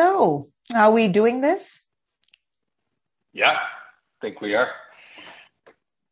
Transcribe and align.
So, 0.00 0.48
are 0.74 0.90
we 0.90 1.08
doing 1.08 1.42
this? 1.42 1.84
Yeah, 3.34 3.52
I 3.52 4.16
think 4.22 4.40
we 4.40 4.54
are. 4.54 4.68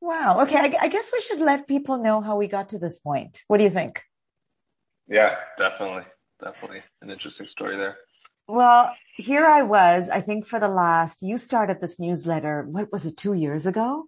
Wow. 0.02 0.42
Okay. 0.42 0.58
I, 0.58 0.74
I, 0.82 0.88
guess 0.88 1.08
we 1.10 1.22
should 1.22 1.40
let 1.40 1.66
people 1.66 1.96
know 1.96 2.20
how 2.20 2.36
we 2.36 2.48
got 2.48 2.68
to 2.70 2.78
this 2.78 2.98
point. 2.98 3.42
What 3.46 3.56
do 3.56 3.64
you 3.64 3.70
think? 3.70 4.02
Yeah, 5.08 5.36
definitely. 5.56 6.02
Definitely 6.38 6.82
an 7.00 7.10
interesting 7.10 7.46
story 7.46 7.78
there. 7.78 7.96
Well, 8.46 8.92
here 9.16 9.46
I 9.46 9.62
was, 9.62 10.10
I 10.10 10.20
think 10.20 10.46
for 10.46 10.60
the 10.60 10.68
last, 10.68 11.22
you 11.22 11.38
started 11.38 11.80
this 11.80 11.98
newsletter, 11.98 12.66
what 12.68 12.92
was 12.92 13.06
it, 13.06 13.16
two 13.16 13.32
years 13.32 13.64
ago? 13.64 14.04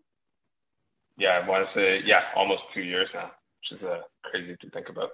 Yeah, 1.17 1.41
I 1.43 1.49
want 1.49 1.67
to 1.67 1.75
say, 1.75 2.01
yeah, 2.05 2.25
almost 2.37 2.65
two 2.75 2.83
years 2.83 3.09
now, 3.15 3.31
which 3.57 3.81
is 3.81 3.87
uh, 3.87 4.01
crazy 4.25 4.57
to 4.61 4.69
think 4.69 4.91
about. 4.91 5.09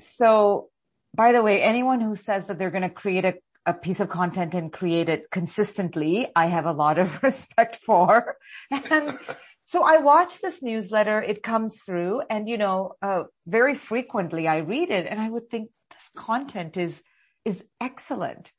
So, 0.00 0.70
by 1.14 1.30
the 1.30 1.42
way, 1.42 1.62
anyone 1.62 2.00
who 2.00 2.16
says 2.16 2.48
that 2.48 2.58
they're 2.58 2.70
going 2.70 2.82
to 2.82 2.90
create 2.90 3.24
a 3.24 3.34
a 3.66 3.74
piece 3.74 4.00
of 4.00 4.08
content 4.08 4.54
and 4.54 4.72
create 4.72 5.08
it 5.08 5.30
consistently, 5.30 6.28
I 6.34 6.46
have 6.46 6.66
a 6.66 6.72
lot 6.72 6.98
of 6.98 7.22
respect 7.22 7.76
for. 7.76 8.36
And 8.70 9.18
so 9.64 9.84
I 9.84 9.98
watch 9.98 10.40
this 10.40 10.62
newsletter, 10.62 11.22
it 11.22 11.42
comes 11.42 11.78
through 11.84 12.22
and, 12.28 12.48
you 12.48 12.58
know, 12.58 12.94
uh, 13.02 13.24
very 13.46 13.74
frequently 13.74 14.48
I 14.48 14.58
read 14.58 14.90
it 14.90 15.06
and 15.06 15.20
I 15.20 15.28
would 15.28 15.48
think 15.50 15.70
this 15.90 16.10
content 16.16 16.76
is, 16.76 17.00
is 17.44 17.62
excellent. 17.80 18.52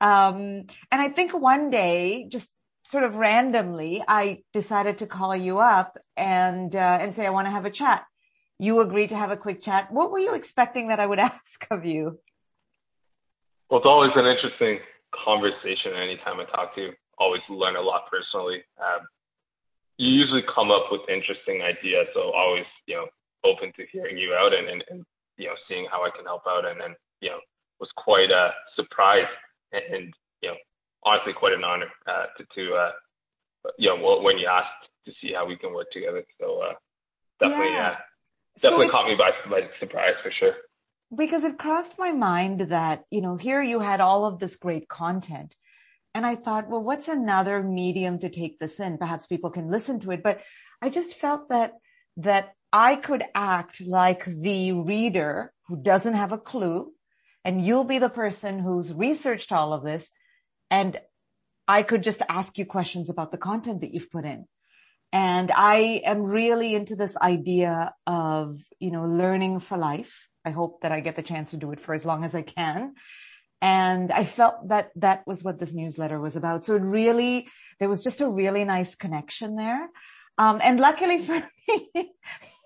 Um, 0.00 0.66
and 0.90 1.00
I 1.00 1.08
think 1.08 1.32
one 1.32 1.70
day, 1.70 2.26
just 2.28 2.50
sort 2.84 3.04
of 3.04 3.16
randomly, 3.16 4.02
I 4.06 4.42
decided 4.52 4.98
to 4.98 5.06
call 5.06 5.34
you 5.34 5.58
up 5.58 5.98
and, 6.16 6.74
uh, 6.74 6.98
and 7.00 7.14
say, 7.14 7.26
I 7.26 7.30
want 7.30 7.46
to 7.46 7.52
have 7.52 7.64
a 7.64 7.70
chat. 7.70 8.04
You 8.58 8.80
agreed 8.80 9.08
to 9.08 9.16
have 9.16 9.30
a 9.30 9.36
quick 9.36 9.62
chat. 9.62 9.92
What 9.92 10.10
were 10.10 10.18
you 10.18 10.34
expecting 10.34 10.88
that 10.88 11.00
I 11.00 11.06
would 11.06 11.18
ask 11.30 11.66
of 11.70 11.84
you? 11.84 12.20
Well, 13.72 13.80
it's 13.80 13.88
always 13.88 14.12
an 14.16 14.28
interesting 14.28 14.84
conversation 15.16 15.96
anytime 15.96 16.36
I 16.36 16.44
talk 16.44 16.74
to 16.74 16.80
you. 16.82 16.92
Always 17.16 17.40
learn 17.48 17.74
a 17.74 17.80
lot 17.80 18.04
personally. 18.12 18.60
Um, 18.76 19.00
you 19.96 20.12
usually 20.12 20.44
come 20.44 20.70
up 20.70 20.92
with 20.92 21.08
interesting 21.08 21.62
ideas, 21.64 22.04
so 22.12 22.36
always, 22.36 22.68
you 22.84 22.96
know, 22.96 23.08
open 23.48 23.72
to 23.80 23.86
hearing 23.90 24.18
you 24.18 24.36
out 24.36 24.52
and, 24.52 24.68
and, 24.68 24.84
and 24.90 25.06
you 25.38 25.46
know, 25.46 25.54
seeing 25.66 25.88
how 25.90 26.04
I 26.04 26.10
can 26.14 26.26
help 26.26 26.42
out. 26.46 26.68
And 26.68 26.78
then, 26.78 26.92
you 27.22 27.30
know, 27.30 27.40
was 27.80 27.88
quite 27.96 28.30
a 28.30 28.52
surprise 28.76 29.32
and, 29.72 29.82
and 29.88 30.14
you 30.42 30.50
know, 30.50 30.56
honestly 31.02 31.32
quite 31.32 31.54
an 31.54 31.64
honor 31.64 31.88
uh, 32.06 32.26
to, 32.36 32.44
to 32.54 32.74
uh, 32.74 32.92
you 33.78 33.88
know, 33.88 34.20
when 34.20 34.36
you 34.36 34.48
asked 34.52 34.84
to 35.06 35.12
see 35.22 35.32
how 35.32 35.46
we 35.46 35.56
can 35.56 35.72
work 35.72 35.90
together. 35.92 36.24
So 36.38 36.60
uh, 36.60 36.74
definitely, 37.40 37.72
yeah. 37.72 37.88
Uh, 37.88 38.60
definitely 38.60 38.88
so 38.88 38.92
caught 38.92 39.08
me 39.08 39.16
by, 39.16 39.30
by 39.48 39.64
surprise 39.80 40.20
for 40.22 40.30
sure 40.38 40.56
because 41.14 41.44
it 41.44 41.58
crossed 41.58 41.98
my 41.98 42.12
mind 42.12 42.68
that, 42.70 43.04
you 43.10 43.20
know, 43.20 43.36
here 43.36 43.62
you 43.62 43.80
had 43.80 44.00
all 44.00 44.24
of 44.24 44.38
this 44.38 44.56
great 44.56 44.88
content. 44.88 45.54
And 46.14 46.26
I 46.26 46.36
thought, 46.36 46.68
well, 46.68 46.82
what's 46.82 47.08
another 47.08 47.62
medium 47.62 48.18
to 48.20 48.28
take 48.28 48.58
this 48.58 48.80
in? 48.80 48.98
Perhaps 48.98 49.26
people 49.26 49.50
can 49.50 49.70
listen 49.70 50.00
to 50.00 50.10
it. 50.12 50.22
But 50.22 50.40
I 50.80 50.90
just 50.90 51.14
felt 51.14 51.48
that, 51.48 51.72
that 52.18 52.54
I 52.72 52.96
could 52.96 53.24
act 53.34 53.80
like 53.80 54.24
the 54.24 54.72
reader 54.72 55.52
who 55.68 55.76
doesn't 55.76 56.14
have 56.14 56.32
a 56.32 56.38
clue 56.38 56.92
and 57.44 57.64
you'll 57.64 57.84
be 57.84 57.98
the 57.98 58.08
person 58.08 58.58
who's 58.58 58.92
researched 58.92 59.52
all 59.52 59.72
of 59.72 59.84
this. 59.84 60.10
And 60.70 60.98
I 61.66 61.82
could 61.82 62.02
just 62.02 62.22
ask 62.28 62.58
you 62.58 62.66
questions 62.66 63.10
about 63.10 63.32
the 63.32 63.38
content 63.38 63.80
that 63.80 63.92
you've 63.92 64.10
put 64.10 64.24
in. 64.24 64.46
And 65.12 65.50
I 65.54 66.02
am 66.04 66.22
really 66.22 66.74
into 66.74 66.96
this 66.96 67.16
idea 67.16 67.94
of, 68.06 68.58
you 68.78 68.90
know, 68.90 69.04
learning 69.04 69.60
for 69.60 69.76
life 69.76 70.28
I 70.44 70.50
hope 70.50 70.82
that 70.82 70.92
I 70.92 71.00
get 71.00 71.16
the 71.16 71.22
chance 71.22 71.50
to 71.50 71.56
do 71.56 71.72
it 71.72 71.80
for 71.80 71.94
as 71.94 72.04
long 72.04 72.24
as 72.24 72.34
I 72.34 72.42
can. 72.42 72.94
And 73.60 74.10
I 74.10 74.24
felt 74.24 74.68
that 74.68 74.90
that 74.96 75.22
was 75.26 75.44
what 75.44 75.60
this 75.60 75.72
newsletter 75.72 76.18
was 76.20 76.34
about. 76.34 76.64
So 76.64 76.74
it 76.74 76.82
really, 76.82 77.46
there 77.78 77.88
was 77.88 78.02
just 78.02 78.20
a 78.20 78.28
really 78.28 78.64
nice 78.64 78.96
connection 78.96 79.54
there. 79.54 79.88
Um, 80.36 80.60
and 80.62 80.80
luckily 80.80 81.24
for 81.24 81.34
me, 81.68 82.12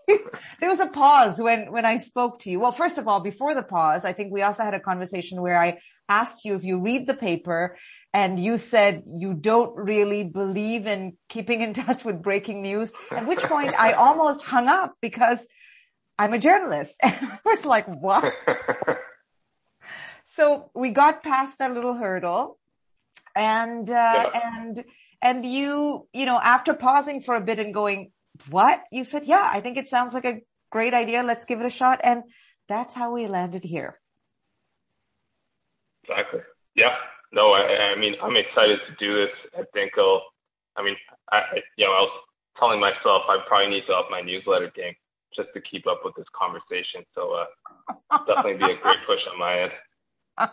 there 0.07 0.71
was 0.71 0.81
a 0.81 0.87
pause 0.87 1.39
when, 1.39 1.71
when 1.71 1.85
I 1.85 1.97
spoke 1.97 2.39
to 2.41 2.51
you. 2.51 2.61
Well, 2.61 2.73
first 2.73 2.97
of 2.97 3.09
all, 3.09 3.21
before 3.21 3.55
the 3.55 3.63
pause, 3.63 4.05
I 4.05 4.15
think 4.15 4.33
we 4.33 4.43
also 4.43 4.63
had 4.63 4.75
a 4.75 4.81
conversation 4.81 5.43
where 5.43 5.59
I 5.59 5.81
asked 6.09 6.45
you 6.45 6.55
if 6.55 6.65
you 6.65 6.79
read 6.79 7.07
the 7.07 7.15
paper 7.15 7.77
and 8.15 8.43
you 8.43 8.57
said 8.57 9.03
you 9.07 9.35
don't 9.35 9.77
really 9.77 10.25
believe 10.25 10.87
in 10.87 11.19
keeping 11.29 11.61
in 11.61 11.75
touch 11.85 12.05
with 12.05 12.23
breaking 12.23 12.63
news, 12.63 12.93
at 13.11 13.27
which 13.27 13.43
point 13.43 13.75
I 13.79 13.93
almost 13.93 14.43
hung 14.43 14.69
up 14.69 14.95
because 15.03 15.47
I'm 16.19 16.33
a 16.33 16.39
journalist. 16.39 16.97
And 17.03 17.15
I 17.21 17.39
was 17.45 17.65
like, 17.65 17.87
what? 17.87 18.33
so 20.25 20.71
we 20.75 20.91
got 20.91 21.23
past 21.23 21.59
that 21.59 21.73
little 21.73 21.95
hurdle 21.95 22.59
and, 23.35 23.89
uh, 23.91 23.93
yeah. 23.93 24.41
and, 24.45 24.85
and 25.23 25.45
you, 25.45 26.09
you 26.13 26.27
know, 26.27 26.41
after 26.43 26.75
pausing 26.75 27.23
for 27.23 27.35
a 27.35 27.41
bit 27.41 27.59
and 27.59 27.75
going, 27.75 28.13
what? 28.51 28.83
You 28.91 29.05
said, 29.05 29.25
yeah, 29.25 29.49
I 29.53 29.61
think 29.61 29.77
it 29.77 29.89
sounds 29.89 30.13
like 30.13 30.25
a 30.25 30.41
great 30.71 30.95
idea. 30.95 31.23
Let's 31.23 31.45
give 31.45 31.61
it 31.61 31.67
a 31.67 31.71
shot. 31.71 32.01
And 32.03 32.23
that's 32.69 32.95
how 32.95 33.13
we 33.13 33.27
landed 33.27 33.65
here. 33.65 33.99
Exactly. 36.05 36.41
Yeah. 36.75 36.95
No, 37.33 37.53
I, 37.53 37.95
I 37.95 37.99
mean, 37.99 38.15
I'm 38.23 38.37
excited 38.37 38.79
to 38.89 38.95
do 38.99 39.15
this. 39.15 39.35
I 39.59 39.65
think 39.73 39.93
I'll, 39.99 40.23
I 40.77 40.85
mean, 40.85 40.97
I, 41.33 41.41
you 41.77 41.85
know, 41.85 41.93
I 41.93 42.01
was 42.03 42.23
telling 42.59 42.81
myself 42.81 43.23
I 43.29 43.39
probably 43.47 43.71
need 43.71 43.87
to 43.89 43.95
up 43.95 44.09
my 44.11 44.21
newsletter 44.21 44.71
game 44.75 44.95
just 45.37 45.49
to 45.55 45.61
keep 45.61 45.87
up 45.87 46.01
with 46.05 46.15
this 46.17 46.27
conversation. 46.39 47.05
So 47.15 47.33
uh, 47.33 47.95
definitely 48.27 48.55
be 48.55 48.73
a 48.73 48.81
great 48.83 48.99
push 49.07 49.21
on 49.33 49.39
my 49.39 49.63
end. 49.63 49.73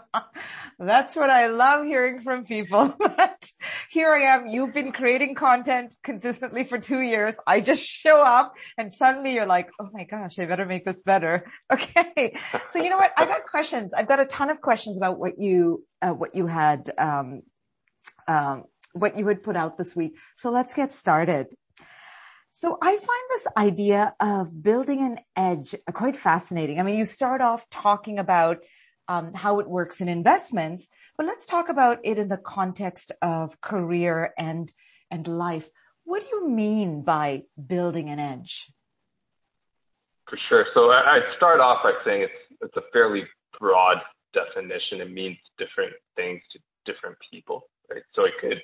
That's 0.79 1.15
what 1.15 1.29
I 1.29 1.47
love 1.47 1.85
hearing 1.85 2.21
from 2.21 2.45
people. 2.45 2.95
But 3.23 3.51
Here 3.89 4.11
I 4.11 4.21
am. 4.21 4.47
You've 4.47 4.73
been 4.73 4.91
creating 4.91 5.35
content 5.35 5.95
consistently 6.03 6.63
for 6.63 6.77
two 6.77 7.01
years. 7.01 7.35
I 7.45 7.59
just 7.59 7.83
show 7.83 8.23
up 8.23 8.55
and 8.77 8.91
suddenly 8.93 9.33
you're 9.33 9.45
like, 9.45 9.69
Oh 9.79 9.89
my 9.93 10.05
gosh, 10.05 10.39
I 10.39 10.45
better 10.45 10.65
make 10.65 10.85
this 10.85 11.03
better. 11.03 11.45
Okay. 11.71 12.37
So 12.69 12.79
you 12.79 12.89
know 12.89 12.97
what? 12.97 13.13
I've 13.17 13.27
got 13.27 13.45
questions. 13.49 13.93
I've 13.93 14.07
got 14.07 14.19
a 14.19 14.25
ton 14.25 14.49
of 14.49 14.61
questions 14.61 14.97
about 14.97 15.17
what 15.17 15.39
you, 15.39 15.83
uh, 16.01 16.11
what 16.11 16.35
you 16.35 16.45
had, 16.45 16.91
um, 16.97 17.41
um, 18.27 18.65
what 18.93 19.17
you 19.17 19.27
had 19.27 19.41
put 19.41 19.55
out 19.55 19.77
this 19.77 19.95
week. 19.95 20.13
So 20.37 20.51
let's 20.51 20.75
get 20.75 20.91
started. 20.93 21.47
So 22.55 22.77
I 22.79 22.91
find 22.91 23.23
this 23.31 23.47
idea 23.57 24.13
of 24.19 24.61
building 24.61 25.01
an 25.01 25.17
edge 25.35 25.73
quite 25.91 26.15
fascinating. 26.15 26.79
I 26.79 26.83
mean, 26.83 26.99
you 26.99 27.05
start 27.05 27.41
off 27.41 27.67
talking 27.71 28.19
about 28.19 28.59
um, 29.07 29.33
how 29.33 29.59
it 29.59 29.67
works 29.67 30.01
in 30.01 30.07
investments, 30.07 30.87
but 31.17 31.25
let's 31.25 31.47
talk 31.47 31.69
about 31.69 31.97
it 32.03 32.19
in 32.19 32.27
the 32.27 32.37
context 32.37 33.11
of 33.23 33.59
career 33.59 34.35
and 34.37 34.71
and 35.09 35.27
life. 35.27 35.67
What 36.03 36.21
do 36.21 36.27
you 36.27 36.47
mean 36.47 37.01
by 37.01 37.45
building 37.57 38.11
an 38.11 38.19
edge? 38.19 38.71
For 40.29 40.37
sure. 40.47 40.67
So 40.75 40.91
I'd 40.91 41.33
start 41.35 41.59
off 41.59 41.79
by 41.81 41.93
saying 42.05 42.21
it's 42.21 42.61
it's 42.61 42.77
a 42.77 42.83
fairly 42.93 43.23
broad 43.59 43.97
definition. 44.35 45.01
It 45.01 45.11
means 45.11 45.37
different 45.57 45.93
things 46.15 46.43
to 46.51 46.59
different 46.85 47.17
people, 47.31 47.63
right? 47.89 48.03
So 48.13 48.25
it 48.25 48.33
could 48.39 48.61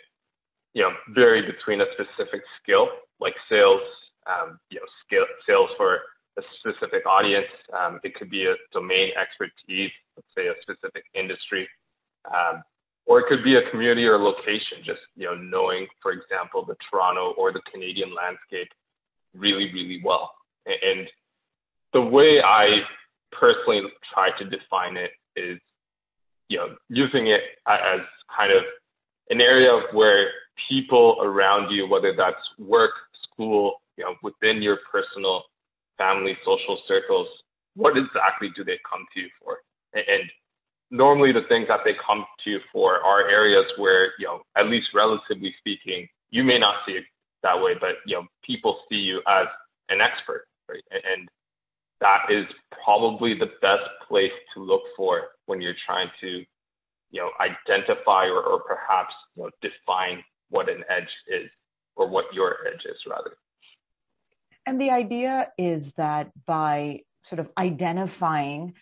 you 0.73 0.83
know, 0.83 0.91
vary 1.09 1.41
between 1.41 1.81
a 1.81 1.85
specific 1.93 2.41
skill, 2.61 2.89
like 3.19 3.35
sales, 3.49 3.81
um, 4.27 4.59
you 4.69 4.79
know, 4.79 4.85
skill, 5.05 5.25
sales 5.47 5.69
for 5.77 5.99
a 6.37 6.41
specific 6.59 7.03
audience. 7.19 7.51
Um, 7.77 7.99
it 8.03 8.15
could 8.15 8.29
be 8.29 8.45
a 8.45 8.55
domain 8.73 9.11
expertise, 9.19 9.91
let's 10.15 10.27
say 10.35 10.47
a 10.47 10.53
specific 10.61 11.03
industry, 11.13 11.67
um, 12.25 12.63
or 13.05 13.19
it 13.19 13.25
could 13.27 13.43
be 13.43 13.55
a 13.55 13.69
community 13.71 14.05
or 14.05 14.17
location. 14.17 14.79
Just 14.85 15.01
you 15.15 15.25
know, 15.25 15.35
knowing, 15.35 15.87
for 16.01 16.11
example, 16.11 16.65
the 16.65 16.75
Toronto 16.89 17.33
or 17.37 17.51
the 17.51 17.61
Canadian 17.71 18.13
landscape 18.15 18.69
really, 19.35 19.71
really 19.73 20.01
well. 20.03 20.31
And 20.65 21.07
the 21.93 22.01
way 22.01 22.41
I 22.41 22.81
personally 23.31 23.81
try 24.13 24.29
to 24.37 24.45
define 24.45 24.97
it 24.97 25.11
is, 25.35 25.59
you 26.47 26.57
know, 26.57 26.75
using 26.89 27.27
it 27.27 27.41
as 27.67 28.01
kind 28.35 28.51
of 28.51 28.63
an 29.29 29.41
area 29.41 29.71
where 29.93 30.29
people 30.69 31.17
around 31.21 31.71
you, 31.71 31.87
whether 31.87 32.13
that's 32.15 32.41
work, 32.57 32.91
school, 33.23 33.81
you 33.97 34.03
know, 34.03 34.15
within 34.23 34.61
your 34.61 34.79
personal 34.91 35.43
family, 35.99 36.35
social 36.43 36.79
circles, 36.87 37.27
what 37.75 37.95
exactly 37.95 38.49
do 38.55 38.63
they 38.63 38.79
come 38.89 39.05
to 39.13 39.19
you 39.19 39.29
for? 39.43 39.59
And 39.93 40.31
normally 40.89 41.31
the 41.31 41.47
things 41.47 41.67
that 41.67 41.81
they 41.85 41.93
come 42.05 42.25
to 42.43 42.49
you 42.49 42.59
for 42.71 43.01
are 43.03 43.29
areas 43.29 43.65
where, 43.77 44.13
you 44.17 44.25
know, 44.25 44.41
at 44.57 44.67
least 44.67 44.87
relatively 44.95 45.53
speaking, 45.59 46.07
you 46.31 46.43
may 46.43 46.57
not 46.57 46.75
see 46.85 46.93
it 46.93 47.03
that 47.43 47.61
way, 47.61 47.73
but, 47.79 48.01
you 48.05 48.15
know, 48.15 48.25
people 48.43 48.79
see 48.89 48.95
you 48.95 49.21
as 49.27 49.45
an 49.89 49.99
expert, 50.01 50.45
right? 50.67 50.83
And 50.91 51.29
that 52.01 52.29
is 52.29 52.45
probably 52.83 53.33
the 53.37 53.51
best 53.61 53.89
place 54.07 54.31
to 54.53 54.63
look 54.63 54.81
for 54.95 55.23
when 55.45 55.61
you're 55.61 55.75
trying 55.85 56.09
to, 56.21 56.43
you 57.11 57.21
know, 57.21 57.31
identify 57.39 58.25
or, 58.25 58.41
or 58.41 58.61
perhaps, 58.61 59.13
you 59.35 59.43
know, 59.43 59.49
define 59.61 60.23
what 60.49 60.69
an 60.69 60.83
edge 60.89 61.09
is 61.27 61.49
or 61.95 62.07
what 62.07 62.25
your 62.33 62.57
edge 62.67 62.85
is 62.85 62.97
rather. 63.07 63.35
And 64.65 64.79
the 64.79 64.91
idea 64.91 65.49
is 65.57 65.93
that 65.93 66.31
by 66.45 67.01
sort 67.23 67.39
of 67.39 67.49
identifying, 67.57 68.73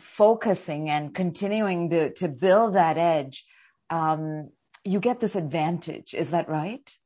focusing 0.00 0.88
and 0.90 1.14
continuing 1.14 1.90
to, 1.90 2.12
to 2.14 2.28
build 2.28 2.74
that 2.74 2.98
edge, 2.98 3.44
um, 3.90 4.50
you 4.84 5.00
get 5.00 5.20
this 5.20 5.36
advantage. 5.36 6.14
Is 6.14 6.30
that 6.30 6.48
right? 6.48 6.96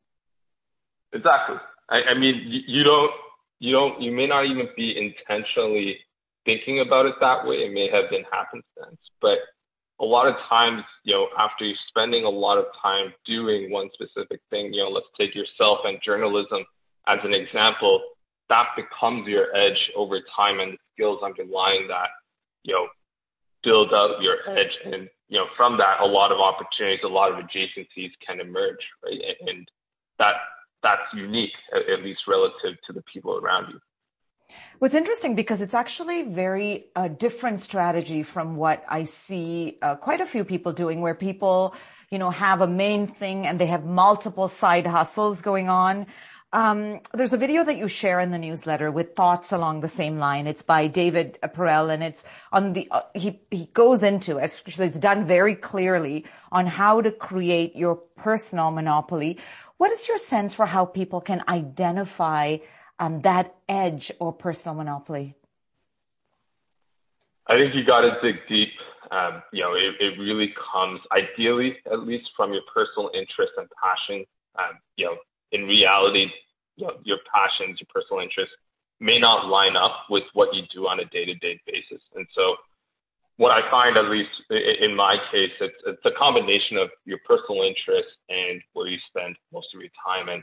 Exactly. 1.12 1.56
I, 1.90 2.02
I 2.10 2.18
mean, 2.18 2.42
you, 2.46 2.60
you 2.66 2.84
don't, 2.84 3.10
you 3.58 3.72
don't, 3.72 4.00
you 4.00 4.12
may 4.12 4.26
not 4.26 4.46
even 4.46 4.68
be 4.76 4.96
intentionally 4.96 5.98
thinking 6.44 6.80
about 6.80 7.06
it 7.06 7.14
that 7.20 7.46
way. 7.46 7.56
It 7.56 7.72
may 7.72 7.88
have 7.90 8.10
been 8.10 8.24
happenstance, 8.32 9.00
but 9.20 9.38
a 10.00 10.04
lot 10.04 10.26
of 10.26 10.34
times, 10.48 10.82
you 11.04 11.14
know, 11.14 11.28
after 11.38 11.64
you're 11.64 11.76
spending 11.88 12.24
a 12.24 12.30
lot 12.30 12.58
of 12.58 12.64
time 12.80 13.12
doing 13.24 13.70
one 13.70 13.88
specific 13.94 14.40
thing, 14.50 14.72
you 14.72 14.82
know, 14.82 14.88
let's 14.88 15.06
take 15.18 15.34
yourself 15.34 15.80
and 15.84 15.98
journalism 16.04 16.64
as 17.06 17.18
an 17.24 17.34
example, 17.34 18.02
that 18.48 18.68
becomes 18.76 19.26
your 19.26 19.54
edge 19.56 19.90
over 19.96 20.20
time 20.36 20.60
and 20.60 20.74
the 20.74 20.78
skills 20.94 21.20
underlying 21.22 21.88
that, 21.88 22.08
you 22.62 22.74
know, 22.74 22.86
build 23.62 23.92
up 23.92 24.18
your 24.20 24.36
edge. 24.48 24.72
And, 24.84 25.08
you 25.28 25.38
know, 25.38 25.46
from 25.56 25.78
that, 25.78 26.00
a 26.00 26.06
lot 26.06 26.32
of 26.32 26.38
opportunities, 26.38 27.00
a 27.04 27.08
lot 27.08 27.32
of 27.32 27.38
adjacencies 27.38 28.10
can 28.26 28.40
emerge, 28.40 28.84
right? 29.04 29.20
And 29.40 29.68
that, 30.18 30.34
that's 30.82 31.02
unique, 31.14 31.52
at 31.72 32.02
least 32.02 32.20
relative 32.28 32.76
to 32.86 32.92
the 32.92 33.02
people 33.12 33.38
around 33.38 33.72
you. 33.72 33.80
What's 34.80 34.94
interesting 34.94 35.34
because 35.34 35.60
it's 35.60 35.74
actually 35.74 36.24
very 36.24 36.86
uh, 36.96 37.08
different 37.08 37.60
strategy 37.60 38.22
from 38.22 38.56
what 38.56 38.84
I 38.88 39.04
see 39.04 39.78
uh, 39.80 39.94
quite 39.94 40.20
a 40.20 40.26
few 40.26 40.44
people 40.44 40.72
doing 40.72 41.00
where 41.00 41.14
people, 41.14 41.74
you 42.10 42.18
know, 42.18 42.30
have 42.30 42.60
a 42.60 42.66
main 42.66 43.06
thing 43.06 43.46
and 43.46 43.58
they 43.58 43.66
have 43.66 43.84
multiple 43.84 44.48
side 44.48 44.86
hustles 44.86 45.40
going 45.40 45.68
on. 45.68 46.06
Um, 46.54 47.00
there's 47.14 47.32
a 47.32 47.38
video 47.38 47.64
that 47.64 47.78
you 47.78 47.88
share 47.88 48.20
in 48.20 48.30
the 48.30 48.38
newsletter 48.38 48.90
with 48.90 49.16
thoughts 49.16 49.52
along 49.52 49.80
the 49.80 49.88
same 49.88 50.18
line. 50.18 50.46
It's 50.46 50.60
by 50.60 50.86
David 50.86 51.38
Perell 51.42 51.90
and 51.90 52.02
it's 52.02 52.24
on 52.52 52.74
the, 52.74 52.88
uh, 52.90 53.02
he, 53.14 53.40
he 53.50 53.70
goes 53.72 54.02
into 54.02 54.36
it. 54.36 54.62
It's 54.66 54.98
done 54.98 55.26
very 55.26 55.54
clearly 55.54 56.26
on 56.50 56.66
how 56.66 57.00
to 57.00 57.10
create 57.10 57.74
your 57.74 57.96
personal 57.96 58.70
monopoly. 58.70 59.38
What 59.78 59.92
is 59.92 60.06
your 60.06 60.18
sense 60.18 60.54
for 60.54 60.66
how 60.66 60.84
people 60.84 61.22
can 61.22 61.42
identify 61.48 62.58
um, 62.98 63.22
that 63.22 63.54
edge 63.66 64.12
or 64.20 64.30
personal 64.34 64.74
monopoly? 64.74 65.34
I 67.46 67.56
think 67.56 67.74
you 67.74 67.82
got 67.82 68.02
to 68.02 68.18
dig 68.22 68.36
deep. 68.46 68.68
Um, 69.10 69.42
you 69.52 69.62
know, 69.62 69.72
it, 69.72 69.94
it, 70.00 70.18
really 70.18 70.54
comes 70.72 71.00
ideally, 71.10 71.76
at 71.90 72.06
least 72.06 72.30
from 72.36 72.52
your 72.52 72.62
personal 72.72 73.10
interest 73.14 73.52
and 73.58 73.68
passion. 73.82 74.24
Um, 74.56 74.78
you 74.96 75.06
know, 75.06 75.16
in 75.52 75.64
reality, 75.64 76.26
your 76.76 77.18
passions, 77.32 77.78
your 77.80 77.88
personal 77.94 78.22
interests 78.22 78.54
may 79.00 79.18
not 79.18 79.46
line 79.48 79.76
up 79.76 80.06
with 80.08 80.24
what 80.32 80.54
you 80.54 80.62
do 80.74 80.88
on 80.88 81.00
a 81.00 81.04
day-to-day 81.06 81.60
basis. 81.66 82.02
And 82.14 82.26
so 82.34 82.56
what 83.36 83.52
I 83.52 83.68
find, 83.70 83.96
at 83.96 84.06
least 84.06 84.30
in 84.50 84.94
my 84.94 85.16
case, 85.30 85.50
it's, 85.60 85.74
it's 85.86 86.04
a 86.04 86.12
combination 86.18 86.76
of 86.76 86.88
your 87.04 87.18
personal 87.26 87.62
interests 87.62 88.12
and 88.28 88.60
where 88.72 88.86
you 88.86 88.98
spend 89.08 89.36
most 89.52 89.68
of 89.74 89.80
your 89.80 89.90
time. 90.04 90.28
And, 90.28 90.42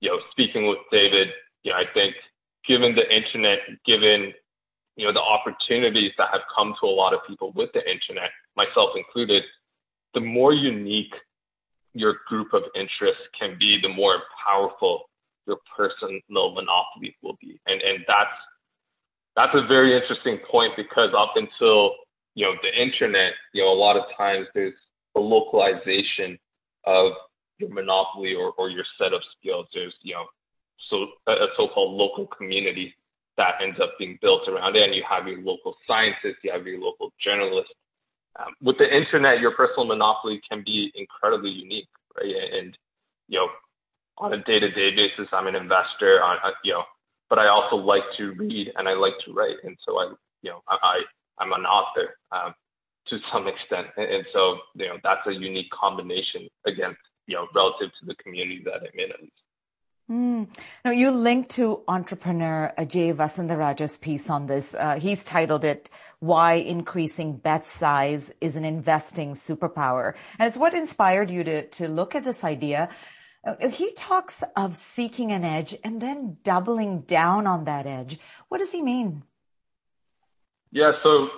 you 0.00 0.10
know, 0.10 0.18
speaking 0.30 0.66
with 0.68 0.78
David, 0.92 1.28
you 1.62 1.72
know, 1.72 1.78
I 1.78 1.84
think 1.94 2.14
given 2.66 2.94
the 2.94 3.08
internet, 3.08 3.60
given, 3.86 4.34
you 4.96 5.06
know, 5.06 5.12
the 5.12 5.20
opportunities 5.20 6.12
that 6.18 6.28
have 6.32 6.42
come 6.54 6.74
to 6.80 6.86
a 6.86 6.94
lot 6.94 7.14
of 7.14 7.20
people 7.26 7.52
with 7.54 7.70
the 7.72 7.80
internet, 7.80 8.30
myself 8.56 8.90
included, 8.96 9.42
the 10.14 10.20
more 10.20 10.52
unique 10.52 11.14
your 11.98 12.16
group 12.28 12.54
of 12.54 12.62
interests 12.74 13.22
can 13.38 13.56
be, 13.58 13.78
the 13.82 13.88
more 13.88 14.22
powerful 14.46 15.08
your 15.46 15.58
personal 15.76 16.20
monopoly 16.30 17.16
will 17.22 17.36
be. 17.40 17.60
And 17.66 17.80
and 17.82 18.04
that's 18.06 18.36
that's 19.34 19.54
a 19.54 19.66
very 19.66 19.96
interesting 19.96 20.38
point 20.50 20.74
because 20.76 21.10
up 21.16 21.34
until 21.36 21.94
you 22.34 22.44
know 22.44 22.54
the 22.62 22.70
internet, 22.80 23.32
you 23.52 23.62
know, 23.62 23.72
a 23.72 23.78
lot 23.78 23.96
of 23.96 24.04
times 24.16 24.46
there's 24.54 24.74
a 25.16 25.20
localization 25.20 26.38
of 26.84 27.12
your 27.58 27.70
monopoly 27.70 28.34
or, 28.34 28.52
or 28.58 28.70
your 28.70 28.84
set 28.98 29.12
of 29.12 29.20
skills. 29.38 29.66
There's 29.74 29.94
you 30.02 30.14
know 30.14 30.26
so 30.90 31.06
a 31.26 31.46
so-called 31.56 31.94
local 31.94 32.26
community 32.26 32.94
that 33.36 33.54
ends 33.62 33.78
up 33.80 33.94
being 33.98 34.18
built 34.20 34.48
around 34.48 34.76
it. 34.76 34.82
And 34.82 34.94
you 34.94 35.04
have 35.08 35.26
your 35.26 35.40
local 35.40 35.76
scientists, 35.86 36.42
you 36.42 36.52
have 36.52 36.66
your 36.66 36.80
local 36.80 37.12
journalists. 37.22 37.72
Um, 38.38 38.54
with 38.62 38.78
the 38.78 38.84
internet, 38.84 39.40
your 39.40 39.52
personal 39.52 39.86
monopoly 39.86 40.40
can 40.48 40.62
be 40.64 40.92
incredibly 40.94 41.50
unique, 41.50 41.88
right? 42.16 42.34
And, 42.52 42.76
you 43.26 43.38
know, 43.38 43.48
on 44.18 44.32
a 44.32 44.42
day-to-day 44.42 44.94
basis, 44.94 45.28
I'm 45.32 45.46
an 45.46 45.56
investor 45.56 46.22
on, 46.22 46.38
uh, 46.44 46.50
you 46.64 46.72
know, 46.72 46.84
but 47.28 47.38
I 47.38 47.48
also 47.48 47.76
like 47.76 48.04
to 48.16 48.32
read 48.32 48.72
and 48.76 48.88
I 48.88 48.94
like 48.94 49.14
to 49.26 49.32
write. 49.32 49.56
And 49.64 49.76
so 49.86 49.98
I, 49.98 50.12
you 50.42 50.50
know, 50.50 50.60
I, 50.68 50.76
I 50.82 51.44
am 51.44 51.52
an 51.52 51.66
author, 51.66 52.16
um, 52.32 52.54
to 53.08 53.18
some 53.32 53.48
extent. 53.52 53.88
And, 53.96 54.06
and 54.06 54.24
so, 54.32 54.58
you 54.74 54.86
know, 54.86 54.98
that's 55.02 55.26
a 55.26 55.32
unique 55.32 55.70
combination 55.70 56.48
against, 56.66 57.00
you 57.26 57.34
know, 57.34 57.46
relative 57.54 57.90
to 58.00 58.06
the 58.06 58.14
community 58.16 58.62
that 58.64 58.82
I'm 58.82 58.98
in. 58.98 59.30
Mm. 60.10 60.48
Now 60.86 60.90
you 60.90 61.10
link 61.10 61.50
to 61.50 61.82
entrepreneur 61.86 62.72
Ajay 62.78 63.14
Vasantharajah's 63.14 63.98
piece 63.98 64.30
on 64.30 64.46
this. 64.46 64.74
Uh, 64.74 64.94
he's 64.98 65.22
titled 65.22 65.64
it 65.64 65.90
"Why 66.20 66.54
Increasing 66.54 67.36
Bet 67.36 67.66
Size 67.66 68.32
is 68.40 68.56
an 68.56 68.64
Investing 68.64 69.34
Superpower," 69.34 70.14
and 70.38 70.48
it's 70.48 70.56
what 70.56 70.72
inspired 70.72 71.30
you 71.30 71.44
to 71.44 71.66
to 71.68 71.88
look 71.88 72.14
at 72.14 72.24
this 72.24 72.42
idea. 72.42 72.88
Uh, 73.46 73.68
he 73.68 73.92
talks 73.92 74.42
of 74.56 74.76
seeking 74.76 75.30
an 75.30 75.44
edge 75.44 75.76
and 75.84 76.00
then 76.00 76.38
doubling 76.42 77.00
down 77.02 77.46
on 77.46 77.64
that 77.64 77.86
edge. 77.86 78.18
What 78.48 78.58
does 78.58 78.72
he 78.72 78.80
mean? 78.80 79.22
Yeah, 80.72 80.92
so 81.02 81.28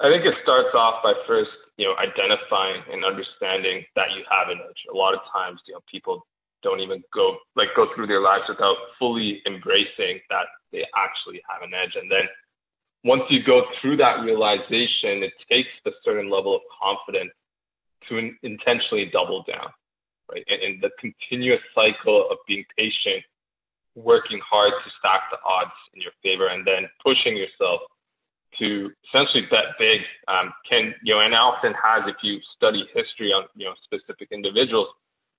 I 0.00 0.10
think 0.10 0.24
it 0.24 0.34
starts 0.42 0.74
off 0.74 1.02
by 1.02 1.14
first, 1.26 1.50
you 1.76 1.86
know, 1.86 1.94
identifying 1.96 2.82
and 2.92 3.04
understanding 3.04 3.84
that 3.96 4.12
you 4.14 4.22
have 4.30 4.48
an 4.48 4.60
edge. 4.68 4.84
A 4.92 4.96
lot 4.96 5.14
of 5.14 5.20
times, 5.32 5.60
you 5.66 5.74
know, 5.74 5.80
people 5.90 6.26
don't 6.62 6.80
even 6.80 7.02
go 7.14 7.36
like 7.56 7.68
go 7.76 7.86
through 7.94 8.06
their 8.06 8.20
lives 8.20 8.44
without 8.48 8.76
fully 8.98 9.42
embracing 9.46 10.20
that 10.30 10.46
they 10.72 10.84
actually 10.96 11.40
have 11.48 11.62
an 11.62 11.72
edge. 11.74 11.94
And 11.94 12.10
then 12.10 12.26
once 13.04 13.22
you 13.30 13.42
go 13.44 13.62
through 13.80 13.96
that 13.98 14.20
realization, 14.20 15.22
it 15.22 15.32
takes 15.50 15.68
a 15.86 15.90
certain 16.04 16.30
level 16.30 16.54
of 16.54 16.62
confidence 16.82 17.30
to 18.08 18.18
in- 18.18 18.36
intentionally 18.42 19.10
double 19.12 19.44
down, 19.46 19.70
right? 20.30 20.44
And, 20.48 20.62
and 20.62 20.82
the 20.82 20.90
continuous 20.98 21.60
cycle 21.74 22.28
of 22.30 22.38
being 22.46 22.64
patient, 22.76 23.22
working 23.94 24.40
hard 24.42 24.72
to 24.72 24.90
stack 24.98 25.30
the 25.30 25.38
odds 25.46 25.74
in 25.94 26.02
your 26.02 26.12
favor, 26.22 26.48
and 26.48 26.66
then 26.66 26.88
pushing 27.02 27.36
yourself 27.36 27.80
to 28.58 28.90
essentially 29.06 29.46
bet 29.50 29.78
big 29.78 30.00
um, 30.26 30.52
can, 30.68 30.94
you 31.02 31.14
know, 31.14 31.20
and 31.20 31.34
often 31.34 31.74
has, 31.74 32.02
if 32.06 32.16
you 32.22 32.38
study 32.56 32.84
history 32.94 33.30
on, 33.30 33.44
you 33.54 33.66
know, 33.66 33.74
specific 33.84 34.28
individuals, 34.32 34.88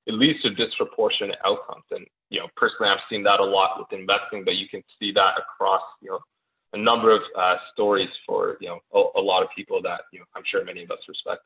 it 0.06 0.14
leads 0.14 0.42
to 0.42 0.50
disproportionate 0.54 1.38
outcomes. 1.46 1.86
And, 1.92 2.06
you 2.30 2.40
know, 2.40 2.48
personally, 2.56 2.92
I've 2.92 3.04
seen 3.10 3.24
that 3.24 3.40
a 3.40 3.46
lot 3.46 3.78
with 3.78 3.98
investing, 3.98 4.44
but 4.46 4.56
you 4.56 4.68
can 4.70 4.84
see 5.00 5.12
that 5.14 5.34
across, 5.38 5.82
you 6.02 6.12
know, 6.12 6.20
a 6.74 6.78
number 6.78 7.16
of 7.16 7.22
uh, 7.38 7.56
stories 7.74 8.10
for, 8.28 8.58
you 8.62 8.70
know, 8.70 8.80
a, 8.94 9.20
a, 9.20 9.22
lot 9.22 9.42
of 9.42 9.50
people 9.56 9.82
that, 9.82 10.02
you 10.14 10.20
know, 10.20 10.26
I'm 10.36 10.44
sure 10.50 10.64
many 10.64 10.84
of 10.84 10.92
us 10.92 11.00
respect. 11.08 11.42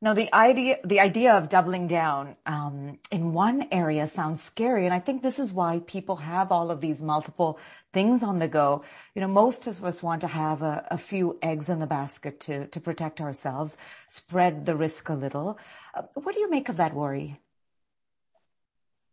Now, 0.00 0.14
the 0.14 0.32
idea, 0.32 0.78
the 0.84 1.00
idea 1.00 1.34
of 1.34 1.48
doubling 1.48 1.88
down 1.88 2.36
um, 2.46 3.00
in 3.10 3.32
one 3.32 3.66
area 3.72 4.06
sounds 4.06 4.40
scary, 4.40 4.84
and 4.84 4.94
I 4.94 5.00
think 5.00 5.22
this 5.22 5.40
is 5.40 5.52
why 5.52 5.80
people 5.80 6.16
have 6.16 6.52
all 6.52 6.70
of 6.70 6.80
these 6.80 7.02
multiple 7.02 7.58
things 7.92 8.22
on 8.22 8.38
the 8.38 8.48
go. 8.48 8.82
You 9.14 9.22
know, 9.22 9.28
most 9.28 9.66
of 9.66 9.84
us 9.84 10.02
want 10.02 10.20
to 10.22 10.26
have 10.28 10.62
a, 10.62 10.86
a 10.90 10.98
few 10.98 11.38
eggs 11.42 11.68
in 11.68 11.78
the 11.80 11.86
basket 11.86 12.40
to 12.40 12.66
to 12.68 12.80
protect 12.80 13.20
ourselves, 13.20 13.76
spread 14.08 14.66
the 14.66 14.76
risk 14.76 15.08
a 15.08 15.14
little. 15.14 15.58
Uh, 15.94 16.02
what 16.14 16.34
do 16.34 16.40
you 16.40 16.50
make 16.50 16.68
of 16.68 16.76
that 16.76 16.94
worry? 16.94 17.38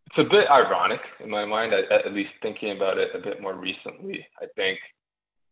It's 0.08 0.20
a 0.20 0.30
bit 0.30 0.48
ironic 0.50 1.02
in 1.20 1.30
my 1.30 1.46
mind, 1.46 1.74
at, 1.74 1.92
at 1.92 2.14
least 2.14 2.32
thinking 2.42 2.72
about 2.72 2.98
it 2.98 3.10
a 3.14 3.20
bit 3.20 3.42
more 3.42 3.56
recently. 3.56 4.26
I 4.42 4.46
think, 4.56 4.80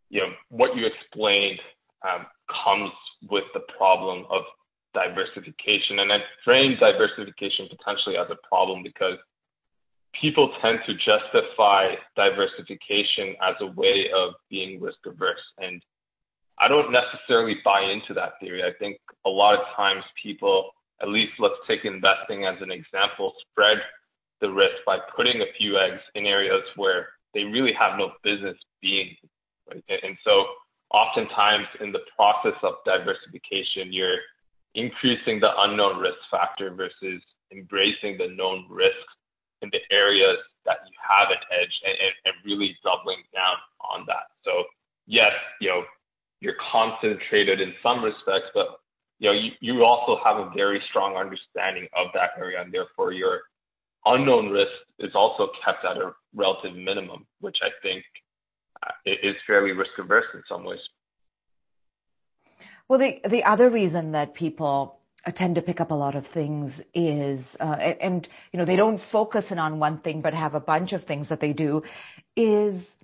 you 0.10 0.22
know, 0.22 0.32
what 0.50 0.76
you 0.76 0.86
explained 0.86 1.60
um, 2.08 2.26
comes 2.64 2.92
with 3.30 3.44
the 3.54 3.62
problem 3.78 4.26
of 4.30 4.44
diversification. 4.94 6.00
And 6.00 6.12
I 6.14 6.20
frame 6.46 6.78
diversification 6.80 7.68
potentially 7.70 8.16
as 8.16 8.28
a 8.30 8.38
problem 8.48 8.84
because 8.84 9.18
people 10.20 10.54
tend 10.62 10.80
to 10.86 10.94
justify 10.94 11.96
diversification 12.16 13.36
as 13.42 13.56
a 13.62 13.68
way 13.68 14.10
of 14.16 14.34
being 14.50 14.80
risk 14.80 15.00
averse. 15.06 15.42
And 15.58 15.82
I 16.60 16.68
don't 16.68 16.92
necessarily 16.92 17.58
buy 17.66 17.82
into 17.82 18.14
that 18.14 18.34
theory. 18.40 18.64
I 18.64 18.72
think 18.80 18.98
a 19.26 19.30
lot 19.30 19.56
of 19.56 19.66
times 19.76 20.04
people, 20.22 20.72
at 21.02 21.10
least 21.10 21.34
let's 21.40 21.56
take 21.68 21.86
investing 21.86 22.46
as 22.46 22.62
an 22.62 22.72
example, 22.72 23.34
spread 23.52 23.78
the 24.40 24.52
risk 24.52 24.76
by 24.86 24.98
putting 25.16 25.42
a 25.42 25.54
few 25.58 25.78
eggs 25.78 26.02
in 26.16 26.26
areas 26.26 26.64
where 26.76 27.10
they 27.34 27.44
really 27.44 27.74
have 27.74 27.98
no 27.98 28.12
business 28.24 28.58
being. 28.82 29.16
Right? 29.70 29.84
And 30.04 30.18
so 30.24 30.46
oftentimes 30.92 31.66
in 31.82 31.92
the 31.92 32.06
process 32.16 32.60
of 32.62 32.76
diversification, 32.86 33.92
you're 33.92 34.20
increasing 34.76 35.40
the 35.40 35.50
unknown 35.60 36.00
risk 36.00 36.18
factor 36.30 36.74
versus 36.74 37.22
embracing 37.52 38.18
the 38.18 38.28
known 38.36 38.66
risks 38.70 39.14
in 39.64 39.70
the 39.72 39.80
areas 39.90 40.38
that 40.66 40.78
you 40.86 40.94
have 41.02 41.32
an 41.32 41.42
edge 41.52 41.74
and, 41.86 41.96
and, 42.00 42.14
and 42.26 42.36
really 42.46 42.78
doubling 42.84 43.24
down 43.34 43.58
on 43.80 44.06
that. 44.08 44.28
So 44.46 44.64
yes, 45.08 45.32
you 45.60 45.70
know, 45.70 45.84
you're 46.40 46.60
concentrated 46.72 47.62
in 47.62 47.74
some 47.82 48.04
respects, 48.04 48.52
but 48.54 48.80
you 49.20 49.30
know, 49.30 49.36
you, 49.36 49.52
you 49.62 49.84
also 49.84 50.22
have 50.24 50.38
a 50.38 50.52
very 50.56 50.82
strong 50.90 51.16
understanding 51.16 51.88
of 51.96 52.08
that 52.14 52.32
area 52.38 52.62
and 52.62 52.72
therefore 52.74 53.14
your 53.14 53.42
unknown 54.06 54.50
risk 54.50 54.72
is 55.00 55.12
also 55.16 55.50
kept 55.64 55.86
at 55.86 55.98
a 55.98 56.12
relative 56.36 56.76
minimum, 56.76 57.26
which 57.40 57.58
I 57.64 57.70
think 57.82 58.04
uh, 58.86 58.92
is 59.06 59.36
fairly 59.48 59.72
risk 59.72 59.92
averse 59.98 60.26
in 60.34 60.44
some 60.50 60.66
ways. 60.66 60.80
Well, 62.90 63.00
the, 63.00 63.22
the 63.26 63.46
other 63.46 63.70
reason 63.70 64.12
that 64.12 64.34
people 64.34 65.00
tend 65.32 65.56
to 65.56 65.62
pick 65.62 65.80
up 65.80 65.92
a 65.92 65.96
lot 65.96 66.16
of 66.16 66.28
things 66.28 66.84
is, 66.94 67.56
uh, 67.60 67.76
and, 68.02 68.28
you 68.52 68.60
know, 68.60 68.66
they 68.66 68.76
don't 68.76 69.00
focus 69.00 69.52
in 69.52 69.60
on 69.60 69.80
one 69.80 70.00
thing, 70.00 70.22
but 70.22 70.34
have 70.34 70.54
a 70.54 70.60
bunch 70.60 70.94
of 70.94 71.04
things 71.06 71.30
that 71.30 71.40
they 71.40 71.54
do 71.54 71.84
is 72.36 72.96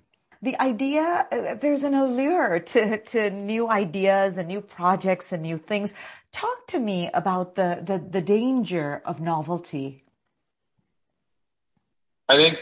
the 0.42 0.60
idea, 0.60 1.26
uh, 1.30 1.54
there's 1.54 1.82
an 1.82 1.94
allure 1.94 2.60
to, 2.60 2.98
to 2.98 3.30
new 3.30 3.68
ideas 3.68 4.38
and 4.38 4.48
new 4.48 4.60
projects 4.60 5.32
and 5.32 5.42
new 5.42 5.58
things. 5.58 5.94
Talk 6.32 6.66
to 6.68 6.78
me 6.78 7.10
about 7.12 7.54
the, 7.54 7.82
the, 7.82 7.98
the 7.98 8.22
danger 8.22 9.02
of 9.04 9.20
novelty. 9.20 10.04
I 12.28 12.36
think 12.36 12.58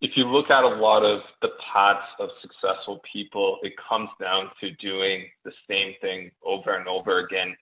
if 0.00 0.12
you 0.16 0.24
look 0.24 0.50
at 0.50 0.64
a 0.64 0.68
lot 0.68 1.04
of 1.04 1.20
the 1.42 1.48
paths 1.72 2.06
of 2.18 2.30
successful 2.40 3.00
people, 3.12 3.58
it 3.62 3.74
comes 3.88 4.08
down 4.20 4.50
to 4.60 4.70
doing 4.72 5.26
the 5.44 5.52
same 5.68 5.94
thing 6.00 6.30
over 6.44 6.74
and 6.74 6.88
over 6.88 7.18
again 7.18 7.56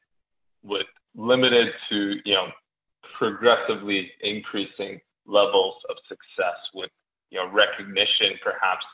with 0.62 0.86
limited 1.18 1.68
to, 1.90 2.14
you 2.24 2.34
know, 2.34 2.46
progressively 3.18 4.10
increasing 4.22 5.00
levels 5.26 5.74
of 5.90 5.96
success 6.08 6.56
with, 6.72 6.90
you 7.30 7.38
know, 7.38 7.50
recognition 7.50 8.38
perhaps 8.42 8.86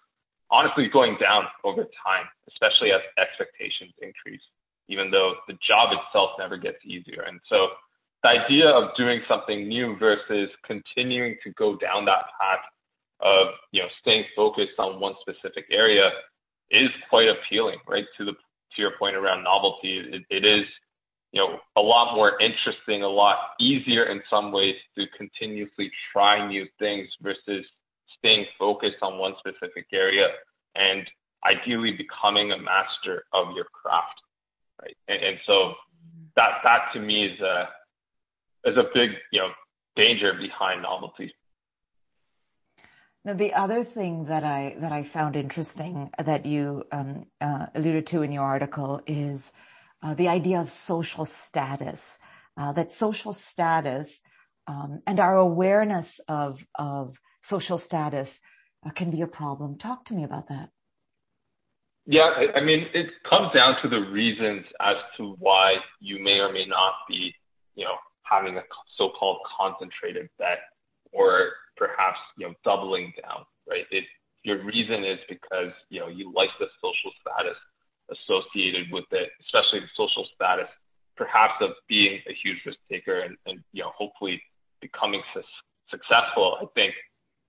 honestly 0.51 0.89
going 0.93 1.17
down 1.21 1.45
over 1.63 1.85
time, 1.85 2.27
especially 2.49 2.91
as 2.93 3.01
expectations 3.19 3.93
increase, 4.01 4.41
even 4.89 5.11
though 5.11 5.35
the 5.47 5.55
job 5.67 5.93
itself 5.93 6.31
never 6.39 6.57
gets 6.57 6.79
easier. 6.85 7.23
And 7.29 7.39
so 7.49 7.69
the 8.23 8.31
idea 8.31 8.69
of 8.69 8.97
doing 8.97 9.21
something 9.29 9.69
new 9.69 9.97
versus 9.99 10.49
continuing 10.67 11.37
to 11.45 11.51
go 11.53 11.77
down 11.77 12.07
that 12.07 12.33
path 12.41 12.65
of, 13.21 13.49
you 13.71 13.83
know, 13.83 13.89
staying 14.01 14.25
focused 14.35 14.79
on 14.79 14.99
one 15.01 15.15
specific 15.21 15.67
area 15.71 16.09
is 16.71 16.89
quite 17.11 17.29
appealing, 17.29 17.79
right? 17.87 18.07
To 18.19 18.25
the, 18.25 18.33
to 18.33 18.77
your 18.79 18.93
point 18.99 19.17
around 19.17 19.45
novelty, 19.45 19.99
it, 19.99 20.23
it 20.31 20.45
is, 20.45 20.65
you 21.35 21.41
know, 21.41 21.59
a 21.77 21.81
lot 21.81 22.15
more 22.15 22.41
interesting, 22.41 23.03
a 23.03 23.09
lot 23.09 23.39
easier 23.59 24.05
in 24.05 24.23
some 24.31 24.53
ways 24.53 24.77
to 24.97 25.05
continuously 25.19 25.91
try 26.13 26.47
new 26.47 26.65
things 26.79 27.09
versus 27.21 27.67
staying 28.17 28.47
focused 28.57 29.03
on 29.03 29.19
one 29.19 29.35
specific 29.41 29.87
area 29.93 30.29
and 30.77 31.03
ideally 31.45 31.91
becoming 31.91 32.53
a 32.53 32.57
master 32.57 33.25
of 33.33 33.49
your 33.57 33.65
craft, 33.65 34.21
right? 34.81 34.97
And, 35.09 35.25
and 35.25 35.39
so 35.45 35.73
that 36.37 36.61
that 36.63 36.93
to 36.95 37.01
me 37.01 37.27
is 37.27 37.41
a 37.41 37.69
is 38.65 38.77
a 38.77 38.85
big 38.95 39.11
you 39.33 39.41
know 39.41 39.49
danger 39.97 40.35
behind 40.35 40.83
novelty. 40.83 41.35
Now, 43.25 43.35
the 43.35 43.55
other 43.55 43.83
thing 43.83 44.27
that 44.27 44.45
I 44.45 44.77
that 44.79 44.93
I 44.93 45.03
found 45.03 45.35
interesting 45.35 46.11
that 46.17 46.47
you 46.47 46.85
um, 46.93 47.27
uh, 47.41 47.67
alluded 47.75 48.07
to 48.09 48.23
in 48.23 48.31
your 48.31 48.45
article 48.45 49.01
is 49.05 49.53
uh, 50.05 50.15
the 50.15 50.29
idea 50.29 50.61
of 50.61 50.71
social 50.71 51.25
status. 51.25 52.19
Uh, 52.57 52.73
that 52.73 52.93
social 52.93 53.33
status 53.33 54.21
um, 54.69 55.03
and 55.09 55.19
our 55.19 55.37
awareness 55.37 56.21
of 56.29 56.65
of 56.77 57.19
social 57.41 57.79
status 57.79 58.41
uh, 58.87 58.91
can 58.91 59.11
be 59.11 59.23
a 59.23 59.27
problem. 59.27 59.77
Talk 59.77 60.05
to 60.05 60.15
me 60.15 60.23
about 60.23 60.49
that. 60.49 60.71
Yeah, 62.07 62.31
I 62.55 62.61
mean, 62.61 62.87
it 62.93 63.07
comes 63.29 63.53
down 63.55 63.77
to 63.83 63.89
the 63.89 64.01
reasons 64.11 64.67
as 64.79 64.97
to 65.17 65.37
why 65.39 65.77
you 66.01 66.23
may 66.23 66.39
or 66.39 66.53
may 66.53 66.67
not 66.67 66.93
be, 67.09 67.35
you 67.75 67.85
know, 67.85 67.97
having 68.23 68.59
a 68.59 68.63
so-called 68.99 69.39
concentrated 69.57 70.29
bet 70.39 70.59
or 71.13 71.53
perhaps, 71.77 72.19
you 72.37 72.47
know, 72.47 72.55
doubling 72.63 73.13
down, 73.23 73.45
right? 73.67 73.87
Your 74.43 74.63
reason 74.63 75.03
is 75.05 75.19
because, 75.31 75.73
you 75.89 76.01
know, 76.01 76.09
you 76.09 76.31
like 76.35 76.51
the 76.61 76.67
social 76.83 77.11
status 77.23 77.57
associated 78.11 78.93
with 78.93 79.07
it, 79.11 79.31
especially 79.41 79.81
the 79.81 79.93
social 79.97 80.27
status, 80.35 80.69
perhaps 81.17 81.55
of 81.63 81.71
being 81.89 82.21
a 82.29 82.35
huge 82.35 82.59
risk 82.67 82.79
taker 82.91 83.21
and, 83.21 83.37
and 83.47 83.61
you 83.73 83.83
know, 83.83 83.93
hopefully 83.97 84.43
becoming 84.83 85.23
su- 85.33 85.43
successful, 85.91 86.59
I 86.61 86.67
think 86.75 86.93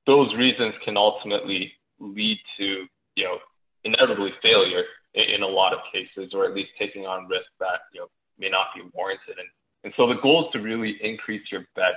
those 0.08 0.25
reasons 0.38 0.74
can 0.84 0.98
ultimately 0.98 1.72
lead 2.00 2.38
to, 2.58 2.86
you 3.16 3.24
know, 3.24 3.38
inevitably 3.84 4.32
failure 4.42 4.84
in, 5.14 5.36
in 5.36 5.42
a 5.44 5.48
lot 5.48 5.74
of 5.74 5.80
cases, 5.92 6.34
or 6.34 6.46
at 6.46 6.54
least 6.54 6.70
taking 6.80 7.06
on 7.06 7.28
risks 7.28 7.52
that, 7.60 7.88
you 7.94 8.02
know, 8.02 8.08
may 8.38 8.50
not 8.50 8.68
be 8.76 8.82
warranted. 8.94 9.38
And, 9.38 9.48
and 9.84 9.94
so 9.98 10.08
the 10.08 10.20
goal 10.22 10.46
is 10.46 10.54
to 10.54 10.60
really 10.60 10.98
increase 11.02 11.44
your 11.52 11.66
bet 11.76 11.96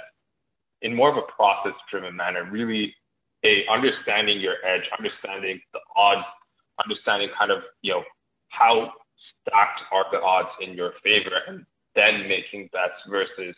in 0.83 0.95
more 0.95 1.11
of 1.11 1.17
a 1.17 1.33
process 1.33 1.77
driven 1.91 2.15
manner, 2.15 2.49
really 2.51 2.95
a 3.45 3.65
understanding 3.71 4.41
your 4.41 4.57
edge, 4.65 4.83
understanding 4.97 5.61
the 5.73 5.81
odds, 5.97 6.27
understanding 6.83 7.29
kind 7.39 7.51
of, 7.51 7.59
you 7.83 7.93
know, 7.93 8.03
how 8.49 8.93
stacked 9.43 9.81
are 9.93 10.07
the 10.13 10.21
odds 10.21 10.49
in 10.61 10.75
your 10.75 10.93
favor 11.03 11.35
and 11.47 11.65
then 11.95 12.29
making 12.29 12.69
bets 12.73 12.99
versus 13.11 13.55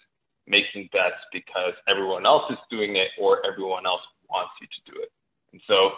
making 0.46 0.88
bets 0.92 1.20
because 1.32 1.74
everyone 1.88 2.26
else 2.26 2.44
is 2.50 2.58
doing 2.70 2.96
it 2.96 3.08
or 3.20 3.44
everyone 3.46 3.86
else 3.86 4.02
wants 4.30 4.52
you 4.60 4.66
to 4.66 4.80
do 4.92 5.02
it. 5.02 5.10
And 5.52 5.60
so 5.66 5.90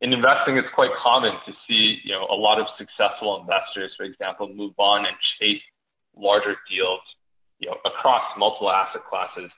in 0.00 0.12
investing, 0.12 0.56
it's 0.56 0.68
quite 0.74 0.90
common 1.02 1.32
to 1.46 1.52
see, 1.68 2.00
you 2.04 2.12
know, 2.12 2.24
a 2.30 2.34
lot 2.36 2.60
of 2.60 2.66
successful 2.78 3.40
investors, 3.40 3.92
for 3.96 4.04
example, 4.04 4.48
move 4.48 4.72
on 4.78 5.04
and 5.04 5.16
chase 5.38 5.62
larger 6.16 6.56
deals, 6.68 7.00
you 7.58 7.68
know, 7.68 7.76
across 7.84 8.22
multiple 8.38 8.70
asset 8.70 9.02
classes 9.08 9.50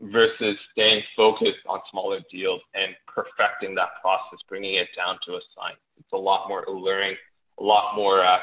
versus 0.00 0.56
staying 0.72 1.02
focused 1.16 1.64
on 1.66 1.80
smaller 1.90 2.20
deals 2.30 2.60
and 2.74 2.94
perfecting 3.08 3.74
that 3.74 3.96
process, 4.02 4.38
bringing 4.48 4.74
it 4.74 4.88
down 4.96 5.16
to 5.26 5.32
a 5.32 5.40
science. 5.56 5.80
It's 5.98 6.12
a 6.12 6.18
lot 6.18 6.48
more 6.48 6.64
alluring, 6.64 7.16
a 7.58 7.62
lot 7.62 7.96
more, 7.96 8.24
uh, 8.24 8.38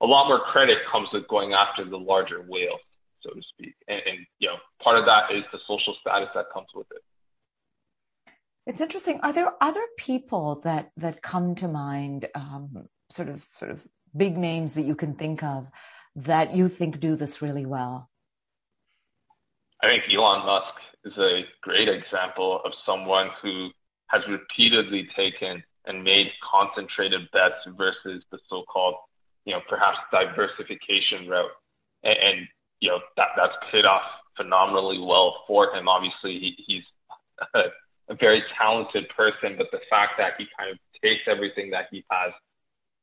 a 0.00 0.06
lot 0.06 0.26
more 0.26 0.40
credit 0.50 0.78
comes 0.90 1.08
with 1.12 1.28
going 1.28 1.52
after 1.52 1.84
the 1.84 1.96
larger 1.96 2.42
whale, 2.42 2.78
so 3.22 3.30
to 3.30 3.42
speak. 3.54 3.74
And, 3.86 4.02
and, 4.06 4.26
you 4.40 4.48
know, 4.48 4.56
part 4.82 4.98
of 4.98 5.04
that 5.04 5.30
is 5.30 5.44
the 5.52 5.58
social 5.68 5.94
status 6.00 6.30
that 6.34 6.46
comes 6.52 6.68
with 6.74 6.86
it. 6.90 7.02
It's 8.70 8.80
interesting. 8.80 9.18
Are 9.24 9.32
there 9.32 9.52
other 9.60 9.82
people 9.98 10.60
that 10.62 10.92
that 10.96 11.22
come 11.22 11.56
to 11.56 11.66
mind, 11.66 12.28
um, 12.36 12.86
sort 13.10 13.28
of 13.28 13.44
sort 13.58 13.72
of 13.72 13.80
big 14.16 14.38
names 14.38 14.74
that 14.74 14.82
you 14.82 14.94
can 14.94 15.14
think 15.14 15.42
of 15.42 15.66
that 16.14 16.54
you 16.54 16.68
think 16.68 17.00
do 17.00 17.16
this 17.16 17.42
really 17.42 17.66
well? 17.66 18.08
I 19.82 19.88
think 19.88 20.04
Elon 20.14 20.46
Musk 20.46 20.74
is 21.04 21.18
a 21.18 21.42
great 21.62 21.88
example 21.88 22.60
of 22.64 22.70
someone 22.86 23.30
who 23.42 23.70
has 24.06 24.22
repeatedly 24.28 25.08
taken 25.16 25.64
and 25.86 26.04
made 26.04 26.28
concentrated 26.48 27.22
bets 27.32 27.66
versus 27.76 28.22
the 28.30 28.38
so-called, 28.48 28.94
you 29.46 29.52
know, 29.52 29.62
perhaps 29.68 29.98
diversification 30.12 31.26
route. 31.28 31.50
And, 32.04 32.16
and 32.16 32.48
you 32.78 32.90
know, 32.90 33.00
that, 33.16 33.30
that's 33.36 33.56
paid 33.72 33.84
off 33.84 34.06
phenomenally 34.36 35.00
well 35.00 35.42
for 35.48 35.74
him. 35.74 35.88
Obviously, 35.88 36.38
he, 36.38 36.54
he's 36.68 36.84
very 38.14 38.42
talented 38.58 39.08
person, 39.16 39.54
but 39.56 39.70
the 39.70 39.80
fact 39.88 40.14
that 40.18 40.32
he 40.38 40.46
kind 40.58 40.70
of 40.70 40.78
takes 41.02 41.22
everything 41.26 41.70
that 41.70 41.86
he 41.90 42.04
has, 42.10 42.32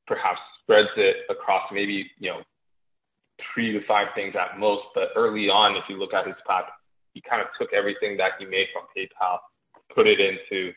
perhaps 0.06 0.40
spreads 0.62 0.90
it 0.98 1.18
across 1.30 1.64
maybe, 1.72 2.10
you 2.20 2.30
know, 2.30 2.42
three 3.54 3.72
to 3.72 3.86
five 3.88 4.08
things 4.16 4.36
at 4.36 4.60
most. 4.60 4.84
But 4.94 5.10
early 5.16 5.50
on, 5.50 5.76
if 5.76 5.84
you 5.90 5.98
look 5.98 6.14
at 6.14 6.28
his 6.28 6.36
path, 6.48 6.66
he 7.14 7.22
kind 7.22 7.42
of 7.42 7.48
took 7.60 7.74
everything 7.74 8.18
that 8.18 8.34
he 8.40 8.46
made 8.46 8.68
from 8.74 8.84
PayPal, 8.96 9.40
put 9.94 10.08
it 10.08 10.20
into 10.20 10.74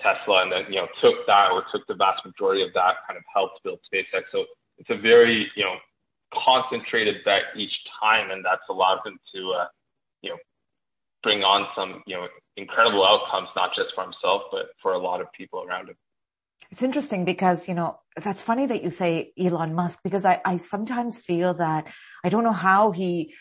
Tesla, 0.00 0.42
and 0.42 0.52
then, 0.52 0.64
you 0.68 0.76
know, 0.76 0.88
took 1.00 1.26
that 1.26 1.50
or 1.50 1.64
took 1.72 1.86
the 1.86 1.94
vast 1.94 2.24
majority 2.24 2.62
of 2.62 2.72
that, 2.74 3.06
kind 3.06 3.16
of 3.16 3.24
helped 3.32 3.62
build 3.64 3.80
SpaceX. 3.92 4.22
So 4.32 4.44
it's 4.78 4.90
a 4.90 5.00
very, 5.00 5.50
you 5.56 5.64
know, 5.64 5.76
concentrated 6.32 7.24
bet 7.24 7.56
each 7.56 7.72
time, 8.00 8.30
and 8.30 8.44
that's 8.44 8.62
allowed 8.68 9.00
him 9.04 9.18
to, 9.34 9.52
uh, 9.52 9.66
you 10.22 10.30
know, 10.30 10.38
bring 11.22 11.42
on 11.42 11.66
some, 11.74 12.02
you 12.06 12.16
know, 12.16 12.26
incredible 12.56 13.04
outcomes, 13.04 13.48
not 13.56 13.70
just 13.74 13.88
for 13.94 14.04
himself, 14.04 14.42
but 14.50 14.66
for 14.82 14.92
a 14.92 14.98
lot 14.98 15.20
of 15.20 15.32
people 15.32 15.64
around 15.64 15.88
him. 15.88 15.96
It's 16.70 16.82
interesting 16.82 17.24
because, 17.24 17.66
you 17.66 17.74
know, 17.74 17.98
that's 18.16 18.42
funny 18.42 18.66
that 18.66 18.82
you 18.82 18.90
say 18.90 19.32
Elon 19.38 19.74
Musk 19.74 20.00
because 20.04 20.24
I, 20.24 20.40
I 20.44 20.58
sometimes 20.58 21.18
feel 21.18 21.54
that 21.54 21.86
I 22.22 22.28
don't 22.28 22.44
know 22.44 22.52
how 22.52 22.90
he, 22.90 23.34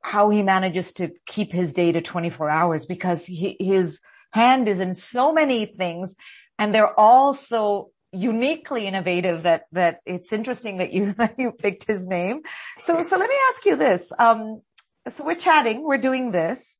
how 0.00 0.30
he 0.30 0.42
manages 0.42 0.94
to 0.94 1.10
keep 1.26 1.52
his 1.52 1.74
day 1.74 1.92
to 1.92 2.00
24 2.00 2.48
hours 2.48 2.86
because 2.86 3.26
he, 3.26 3.56
his 3.60 4.00
hand 4.32 4.68
is 4.68 4.80
in 4.80 4.94
so 4.94 5.32
many 5.32 5.66
things 5.66 6.14
and 6.58 6.74
they're 6.74 6.98
all 6.98 7.34
so 7.34 7.90
uniquely 8.12 8.86
innovative 8.86 9.42
that, 9.42 9.64
that 9.72 10.00
it's 10.06 10.32
interesting 10.32 10.78
that 10.78 10.92
you, 10.92 11.12
that 11.18 11.34
you 11.38 11.52
picked 11.52 11.86
his 11.86 12.06
name. 12.06 12.40
So, 12.78 13.02
so 13.02 13.18
let 13.18 13.28
me 13.28 13.36
ask 13.50 13.66
you 13.66 13.76
this. 13.76 14.12
Um, 14.18 14.62
so 15.08 15.24
we're 15.24 15.34
chatting, 15.34 15.82
we're 15.82 15.98
doing 15.98 16.32
this. 16.32 16.78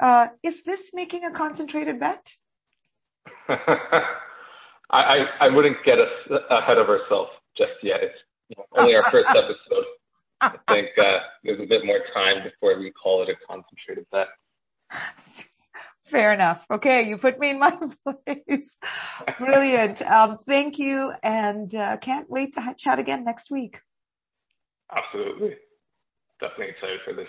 Uh, 0.00 0.28
is 0.42 0.62
this 0.64 0.92
making 0.92 1.24
a 1.24 1.30
concentrated 1.30 2.00
bet? 2.00 2.32
I, 4.90 5.26
I 5.40 5.48
wouldn't 5.48 5.78
get 5.84 5.98
us 5.98 6.10
ahead 6.50 6.78
of 6.78 6.88
ourselves 6.88 7.30
just 7.56 7.74
yet. 7.82 8.02
It's 8.02 8.18
you 8.48 8.56
know, 8.58 8.64
only 8.80 8.94
our 8.94 9.10
first 9.10 9.30
episode. 9.30 9.84
I 10.40 10.58
think 10.68 10.88
uh, 10.98 11.18
there's 11.44 11.60
a 11.60 11.66
bit 11.66 11.84
more 11.84 12.00
time 12.12 12.44
before 12.44 12.78
we 12.78 12.92
call 12.92 13.22
it 13.22 13.30
a 13.30 13.36
concentrated 13.46 14.06
bet. 14.12 14.28
Fair 16.04 16.32
enough. 16.32 16.64
Okay, 16.70 17.08
you 17.08 17.18
put 17.18 17.38
me 17.40 17.50
in 17.50 17.58
my 17.58 17.70
place. 18.26 18.78
Brilliant. 19.38 20.02
Um, 20.02 20.38
thank 20.46 20.78
you, 20.78 21.12
and 21.22 21.74
uh, 21.74 21.96
can't 21.96 22.30
wait 22.30 22.52
to 22.54 22.74
chat 22.78 23.00
again 23.00 23.24
next 23.24 23.50
week. 23.50 23.80
Absolutely. 24.94 25.56
Definitely 26.40 26.68
excited 26.68 27.00
for 27.04 27.12
this. 27.12 27.28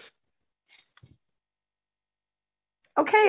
Okay. 2.97 3.25